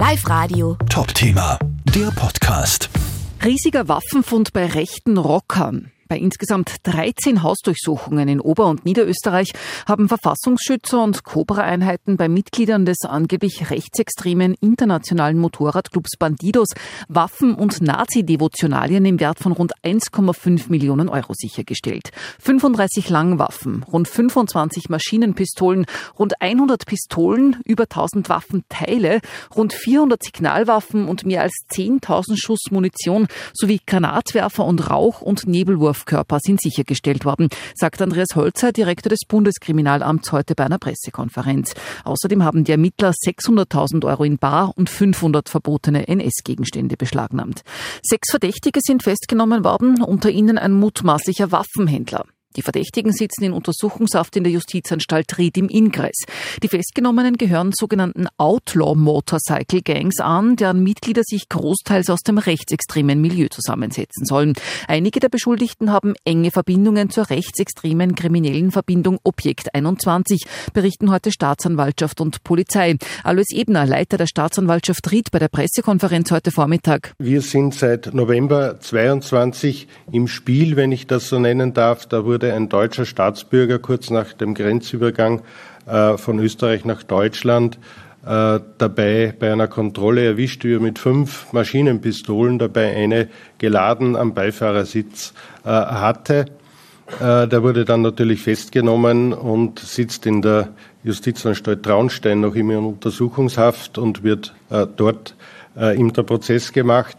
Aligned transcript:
Live 0.00 0.26
Radio. 0.30 0.78
Top-Thema, 0.88 1.58
der 1.94 2.10
Podcast. 2.12 2.88
Riesiger 3.44 3.86
Waffenfund 3.86 4.54
bei 4.54 4.64
rechten 4.64 5.18
Rockern. 5.18 5.92
Bei 6.10 6.18
insgesamt 6.18 6.78
13 6.82 7.44
Hausdurchsuchungen 7.44 8.28
in 8.28 8.40
Ober- 8.40 8.66
und 8.66 8.84
Niederösterreich 8.84 9.52
haben 9.86 10.08
Verfassungsschützer 10.08 11.00
und 11.00 11.22
Cobra-Einheiten 11.22 12.16
bei 12.16 12.28
Mitgliedern 12.28 12.84
des 12.84 13.02
angeblich 13.06 13.70
rechtsextremen 13.70 14.56
internationalen 14.60 15.38
Motorradclubs 15.38 16.16
Bandidos 16.18 16.70
Waffen 17.06 17.54
und 17.54 17.80
Nazi-Devotionalien 17.80 19.04
im 19.04 19.20
Wert 19.20 19.38
von 19.38 19.52
rund 19.52 19.72
1,5 19.84 20.68
Millionen 20.68 21.08
Euro 21.08 21.32
sichergestellt. 21.32 22.10
35 22.40 23.08
Langwaffen, 23.08 23.84
rund 23.84 24.08
25 24.08 24.88
Maschinenpistolen, 24.88 25.86
rund 26.18 26.42
100 26.42 26.86
Pistolen, 26.86 27.58
über 27.64 27.84
1000 27.84 28.28
Waffenteile, 28.28 29.20
rund 29.54 29.72
400 29.72 30.20
Signalwaffen 30.24 31.06
und 31.06 31.24
mehr 31.24 31.42
als 31.42 31.54
10.000 31.72 32.34
Schuss 32.36 32.72
Munition 32.72 33.28
sowie 33.52 33.80
Granatwerfer 33.86 34.64
und 34.64 34.90
Rauch- 34.90 35.22
und 35.22 35.46
Nebelwurf 35.46 35.99
Körper 36.04 36.38
sind 36.40 36.60
sichergestellt 36.60 37.24
worden, 37.24 37.48
sagt 37.74 38.02
Andreas 38.02 38.34
Holzer, 38.34 38.72
Direktor 38.72 39.10
des 39.10 39.20
Bundeskriminalamts, 39.26 40.32
heute 40.32 40.54
bei 40.54 40.64
einer 40.64 40.78
Pressekonferenz. 40.78 41.74
Außerdem 42.04 42.44
haben 42.44 42.64
die 42.64 42.72
Ermittler 42.72 43.10
600.000 43.10 44.06
Euro 44.06 44.24
in 44.24 44.38
Bar 44.38 44.72
und 44.76 44.90
500 44.90 45.48
verbotene 45.48 46.08
NS-Gegenstände 46.08 46.96
beschlagnahmt. 46.96 47.62
Sechs 48.02 48.30
Verdächtige 48.30 48.80
sind 48.82 49.02
festgenommen 49.02 49.64
worden, 49.64 50.02
unter 50.02 50.30
ihnen 50.30 50.58
ein 50.58 50.72
mutmaßlicher 50.72 51.52
Waffenhändler. 51.52 52.24
Die 52.56 52.62
Verdächtigen 52.62 53.12
sitzen 53.12 53.44
in 53.44 53.52
Untersuchungshaft 53.52 54.34
in 54.34 54.42
der 54.42 54.52
Justizanstalt 54.52 55.38
Ried 55.38 55.56
im 55.56 55.68
Ingress. 55.68 56.24
Die 56.64 56.66
Festgenommenen 56.66 57.36
gehören 57.36 57.70
sogenannten 57.72 58.26
Outlaw 58.38 58.96
Motorcycle 58.96 59.82
Gangs 59.82 60.18
an, 60.18 60.56
deren 60.56 60.82
Mitglieder 60.82 61.22
sich 61.24 61.48
großteils 61.48 62.10
aus 62.10 62.22
dem 62.22 62.38
rechtsextremen 62.38 63.20
Milieu 63.20 63.46
zusammensetzen 63.48 64.26
sollen. 64.26 64.54
Einige 64.88 65.20
der 65.20 65.28
Beschuldigten 65.28 65.92
haben 65.92 66.14
enge 66.24 66.50
Verbindungen 66.50 67.10
zur 67.10 67.30
rechtsextremen 67.30 68.16
kriminellen 68.16 68.72
Verbindung 68.72 69.20
Objekt 69.22 69.72
21, 69.72 70.42
berichten 70.72 71.12
heute 71.12 71.30
Staatsanwaltschaft 71.30 72.20
und 72.20 72.42
Polizei. 72.42 72.96
Alois 73.22 73.52
Ebner, 73.52 73.86
Leiter 73.86 74.16
der 74.16 74.26
Staatsanwaltschaft 74.26 75.08
Ried 75.12 75.30
bei 75.30 75.38
der 75.38 75.48
Pressekonferenz 75.48 76.32
heute 76.32 76.50
Vormittag. 76.50 77.14
Wir 77.20 77.42
sind 77.42 77.74
seit 77.74 78.12
November 78.12 78.80
22 78.80 79.86
im 80.10 80.26
Spiel, 80.26 80.74
wenn 80.74 80.90
ich 80.90 81.06
das 81.06 81.28
so 81.28 81.38
nennen 81.38 81.74
darf. 81.74 82.06
Da 82.06 82.24
wurde 82.24 82.39
wurde 82.40 82.54
ein 82.54 82.70
deutscher 82.70 83.04
Staatsbürger 83.04 83.78
kurz 83.78 84.08
nach 84.08 84.32
dem 84.32 84.54
Grenzübergang 84.54 85.42
äh, 85.86 86.16
von 86.16 86.38
Österreich 86.38 86.86
nach 86.86 87.02
Deutschland 87.02 87.78
äh, 88.24 88.60
dabei 88.78 89.34
bei 89.38 89.52
einer 89.52 89.68
Kontrolle 89.68 90.24
erwischt, 90.24 90.64
wie 90.64 90.72
er 90.72 90.80
mit 90.80 90.98
fünf 90.98 91.52
Maschinenpistolen 91.52 92.58
dabei 92.58 92.96
eine 92.96 93.28
geladen 93.58 94.16
am 94.16 94.32
Beifahrersitz 94.32 95.34
äh, 95.64 95.68
hatte. 95.68 96.46
Der 97.18 97.62
wurde 97.62 97.84
dann 97.84 98.02
natürlich 98.02 98.42
festgenommen 98.42 99.32
und 99.32 99.78
sitzt 99.80 100.26
in 100.26 100.42
der 100.42 100.68
Justizanstalt 101.02 101.82
Traunstein 101.82 102.40
noch 102.40 102.54
immer 102.54 102.74
in 102.74 102.84
Untersuchungshaft 102.84 103.98
und 103.98 104.22
wird 104.22 104.54
dort 104.96 105.34
ihm 105.76 106.12
der 106.12 106.22
Prozess 106.22 106.72
gemacht. 106.72 107.16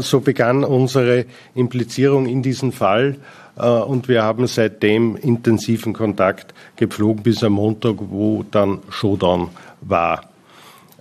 So 0.00 0.20
begann 0.20 0.64
unsere 0.64 1.24
Implizierung 1.54 2.26
in 2.26 2.42
diesen 2.42 2.72
Fall 2.72 3.16
äh, 3.58 3.66
und 3.66 4.08
wir 4.08 4.22
haben 4.22 4.46
seitdem 4.46 5.16
intensiven 5.16 5.92
Kontakt 5.92 6.54
gepflogen 6.76 7.22
bis 7.22 7.42
am 7.42 7.54
Montag, 7.54 7.96
wo 7.98 8.44
dann 8.50 8.80
Showdown 8.88 9.48
war. 9.80 10.22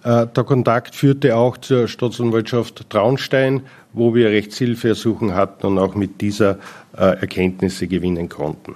Äh, 0.08 0.27
der 0.27 0.44
Kontakt 0.44 0.95
führte 0.95 1.36
auch 1.36 1.58
zur 1.58 1.88
Staatsanwaltschaft 1.88 2.89
Traunstein, 2.89 3.61
wo 3.91 4.16
wir 4.16 4.30
Rechtshilfeersuchen 4.30 5.36
hatten 5.36 5.67
und 5.67 5.80
auch 5.80 5.95
mit 5.95 6.22
dieser 6.22 6.59
äh, 6.95 7.19
Erkenntnisse 7.19 7.88
gewinnen 7.88 8.30
konnten. 8.30 8.75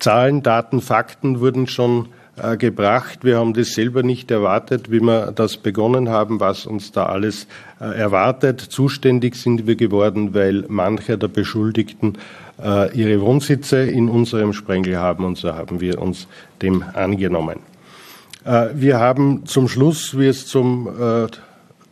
Zahlen, 0.00 0.42
Daten, 0.42 0.80
Fakten 0.80 1.38
wurden 1.38 1.68
schon 1.68 2.08
äh, 2.42 2.56
gebracht. 2.56 3.20
Wir 3.22 3.38
haben 3.38 3.54
das 3.54 3.74
selber 3.74 4.02
nicht 4.02 4.30
erwartet, 4.30 4.90
wie 4.90 5.00
wir 5.00 5.32
das 5.32 5.56
begonnen 5.56 6.08
haben, 6.08 6.40
was 6.40 6.66
uns 6.66 6.90
da 6.92 7.06
alles 7.06 7.46
äh, 7.80 7.84
erwartet. 7.84 8.60
Zuständig 8.60 9.36
sind 9.36 9.66
wir 9.66 9.76
geworden, 9.76 10.34
weil 10.34 10.64
manche 10.68 11.18
der 11.18 11.28
Beschuldigten 11.28 12.18
äh, 12.62 12.96
ihre 12.96 13.20
Wohnsitze 13.20 13.82
in 13.82 14.08
unserem 14.08 14.52
Sprengel 14.52 14.98
haben 14.98 15.24
und 15.24 15.38
so 15.38 15.54
haben 15.54 15.80
wir 15.80 16.00
uns 16.00 16.28
dem 16.62 16.82
angenommen. 16.94 17.69
Wir 18.44 18.98
haben 18.98 19.44
zum 19.44 19.68
Schluss, 19.68 20.18
wie 20.18 20.26
es 20.26 20.46
zum 20.46 20.88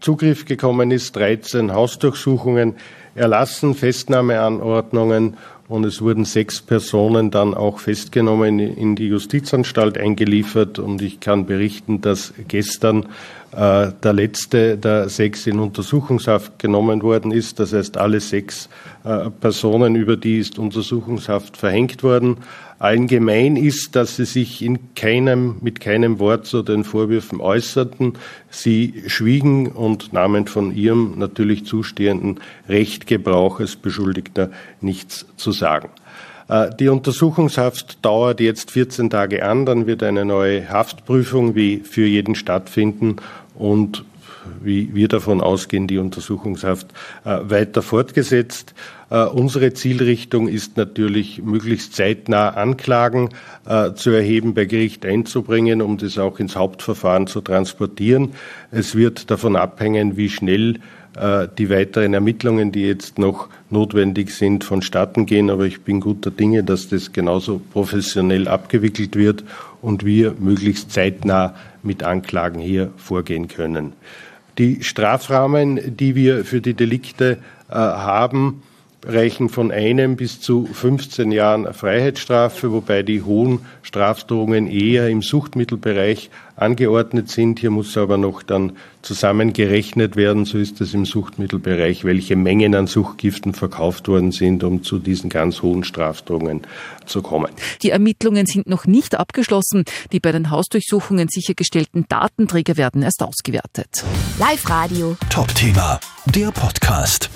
Zugriff 0.00 0.44
gekommen 0.47 0.91
ist, 0.91 1.14
13 1.16 1.72
Hausdurchsuchungen 1.72 2.76
erlassen, 3.14 3.75
Festnahmeanordnungen 3.75 5.37
und 5.68 5.84
es 5.84 6.00
wurden 6.00 6.24
sechs 6.24 6.62
Personen 6.62 7.30
dann 7.30 7.52
auch 7.52 7.78
festgenommen, 7.78 8.58
in 8.58 8.96
die 8.96 9.08
Justizanstalt 9.08 9.98
eingeliefert. 9.98 10.78
Und 10.78 11.02
ich 11.02 11.20
kann 11.20 11.44
berichten, 11.44 12.00
dass 12.00 12.32
gestern 12.48 13.06
äh, 13.52 13.92
der 14.02 14.12
letzte 14.12 14.78
der 14.78 15.08
sechs 15.08 15.46
in 15.46 15.58
Untersuchungshaft 15.58 16.58
genommen 16.58 17.02
worden 17.02 17.32
ist. 17.32 17.60
Das 17.60 17.72
heißt, 17.72 17.96
alle 17.96 18.20
sechs 18.20 18.68
äh, 19.04 19.30
Personen, 19.30 19.94
über 19.94 20.16
die 20.16 20.38
ist 20.38 20.58
Untersuchungshaft 20.58 21.56
verhängt 21.56 22.02
worden. 22.02 22.38
Allgemein 22.80 23.56
ist, 23.56 23.96
dass 23.96 24.16
sie 24.16 24.24
sich 24.24 24.62
in 24.62 24.94
keinem, 24.94 25.56
mit 25.62 25.80
keinem 25.80 26.20
Wort 26.20 26.46
zu 26.46 26.62
den 26.62 26.84
Vorwürfen 26.84 27.40
äußerten. 27.40 28.12
Sie 28.50 29.02
schwiegen 29.08 29.72
und 29.72 30.12
nahmen 30.12 30.46
von 30.46 30.72
ihrem 30.72 31.18
natürlich 31.18 31.64
zustehenden 31.66 32.38
Recht 32.68 33.08
Gebrauch 33.08 33.58
als 33.58 33.74
Beschuldigter 33.74 34.50
nichts 34.80 35.26
zu 35.36 35.50
sagen. 35.58 35.91
Äh, 36.48 36.70
die 36.78 36.88
Untersuchungshaft 36.88 38.04
dauert 38.04 38.41
jetzt 38.41 38.70
14 38.70 39.10
Tage 39.10 39.44
an, 39.44 39.66
dann 39.66 39.86
wird 39.86 40.02
eine 40.02 40.24
neue 40.24 40.69
Haftprüfung 40.69 41.54
wie 41.54 41.80
für 41.80 42.06
jeden 42.06 42.34
stattfinden 42.34 43.16
und 43.54 44.04
wie 44.62 44.94
wir 44.94 45.08
davon 45.08 45.41
ausgehen, 45.41 45.86
die 45.86 45.98
Untersuchungshaft 45.98 46.88
äh, 47.24 47.38
weiter 47.42 47.82
fortgesetzt. 47.82 48.74
Äh, 49.10 49.24
unsere 49.24 49.72
Zielrichtung 49.72 50.48
ist 50.48 50.76
natürlich, 50.76 51.42
möglichst 51.42 51.94
zeitnah 51.94 52.50
Anklagen 52.50 53.30
äh, 53.66 53.92
zu 53.94 54.10
erheben, 54.10 54.54
bei 54.54 54.64
Gericht 54.64 55.06
einzubringen, 55.06 55.82
um 55.82 55.96
das 55.98 56.19
auch 56.19 56.38
ins 56.38 56.56
Hauptverfahren 56.56 57.26
zu 57.26 57.41
transportieren. 57.41 58.34
Es 58.70 58.94
wird 58.94 59.30
davon 59.30 59.56
abhängen, 59.56 60.16
wie 60.16 60.28
schnell 60.28 60.80
die 61.58 61.69
weiteren 61.69 62.14
Ermittlungen, 62.14 62.70
die 62.70 62.86
jetzt 62.86 63.19
noch 63.19 63.48
notwendig 63.70 64.30
sind, 64.30 64.62
vonstatten 64.62 65.26
gehen. 65.26 65.50
Aber 65.50 65.64
ich 65.64 65.80
bin 65.80 65.98
guter 65.98 66.30
Dinge, 66.30 66.62
dass 66.62 66.90
das 66.90 67.12
genauso 67.12 67.60
professionell 67.72 68.46
abgewickelt 68.46 69.16
wird 69.16 69.42
und 69.82 70.04
wir 70.04 70.34
möglichst 70.38 70.92
zeitnah 70.92 71.56
mit 71.82 72.04
Anklagen 72.04 72.60
hier 72.60 72.92
vorgehen 72.96 73.48
können. 73.48 73.94
Die 74.58 74.84
Strafrahmen, 74.84 75.96
die 75.96 76.14
wir 76.14 76.44
für 76.44 76.60
die 76.60 76.75
Delikte 76.75 77.38
äh, 77.69 77.75
haben, 77.75 78.62
reichen 79.04 79.48
von 79.48 79.70
einem 79.70 80.16
bis 80.16 80.41
zu 80.41 80.66
15 80.66 81.31
Jahren 81.31 81.72
Freiheitsstrafe, 81.72 82.72
wobei 82.72 83.03
die 83.03 83.22
hohen 83.22 83.60
Strafdrohungen 83.82 84.66
eher 84.66 85.09
im 85.09 85.22
Suchtmittelbereich 85.22 86.31
angeordnet 86.56 87.31
sind. 87.31 87.60
Hier 87.60 87.70
muss 87.70 87.97
aber 87.97 88.19
noch 88.19 88.42
dann 88.42 88.72
zusammengerechnet 89.03 90.16
werden, 90.16 90.44
so 90.44 90.58
ist 90.58 90.81
es 90.81 90.94
im 90.94 91.04
Suchtmittelbereich, 91.04 92.04
welche 92.04 92.37
Mengen 92.37 92.75
an 92.75 92.87
Suchtgiften 92.87 93.54
verkauft 93.54 94.08
worden 94.08 94.32
sind, 94.32 94.64
um 94.64 94.82
zu 94.82 94.98
diesen 94.98 95.31
ganz 95.31 95.62
hohen 95.62 95.84
Strafdrohungen 95.84 96.62
zu 97.06 97.22
kommen. 97.22 97.53
Die 97.82 97.91
Ermittlungen 97.91 98.47
sind 98.47 98.69
noch 98.69 98.87
nicht 98.87 99.14
abgeschlossen. 99.14 99.84
Die 100.12 100.20
bei 100.20 100.32
den 100.32 100.50
Hausdurchsuchungen 100.50 101.28
sichergestellten 101.31 102.06
Datenträger 102.08 102.76
werden 102.76 103.03
erst 103.03 103.22
ausgewertet. 103.22 104.04
Live 104.38 104.69
Radio. 104.69 105.17
Top 105.31 105.55
Thema, 105.55 106.00
der 106.26 106.50
Podcast. 106.50 107.31